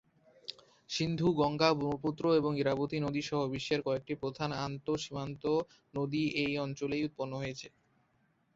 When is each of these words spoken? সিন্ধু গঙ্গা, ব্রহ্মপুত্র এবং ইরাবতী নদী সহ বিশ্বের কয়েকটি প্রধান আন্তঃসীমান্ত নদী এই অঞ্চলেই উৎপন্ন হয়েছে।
সিন্ধু 0.89 1.27
গঙ্গা, 1.39 1.69
ব্রহ্মপুত্র 1.73 2.23
এবং 2.35 2.51
ইরাবতী 2.57 2.97
নদী 2.99 3.21
সহ 3.21 3.41
বিশ্বের 3.53 3.81
কয়েকটি 3.83 4.13
প্রধান 4.21 4.49
আন্তঃসীমান্ত 4.65 5.43
নদী 5.93 6.23
এই 6.43 6.53
অঞ্চলেই 6.65 7.05
উৎপন্ন 7.07 7.33
হয়েছে। 7.41 7.67